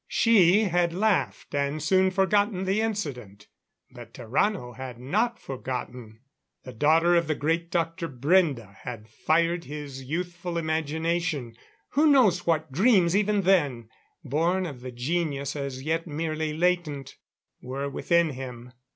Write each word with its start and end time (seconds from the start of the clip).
She 0.07 0.63
had 0.63 0.93
laughed, 0.95 1.53
and 1.53 1.79
soon 1.79 2.09
forgot 2.09 2.51
the 2.51 2.81
incident. 2.81 3.45
But 3.91 4.15
Tarrano 4.15 4.75
had 4.75 4.97
not 4.99 5.37
forgotten. 5.37 6.21
The 6.63 6.73
daughter 6.73 7.13
of 7.15 7.27
the 7.27 7.35
great 7.35 7.69
Dr. 7.69 8.07
Brende 8.09 8.77
had 8.77 9.07
fired 9.07 9.65
his 9.65 10.03
youthful 10.03 10.57
imagination. 10.57 11.55
Who 11.89 12.07
knows 12.07 12.47
what 12.47 12.71
dreams 12.71 13.15
even 13.15 13.41
then 13.43 13.89
born 14.23 14.65
of 14.65 14.81
the 14.81 14.91
genius 14.91 15.55
as 15.55 15.83
yet 15.83 16.07
merely 16.07 16.51
latent 16.57 17.17
were 17.61 17.87
within 17.87 18.31
him? 18.31 18.73